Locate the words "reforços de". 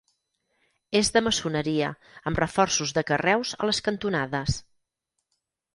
2.45-3.05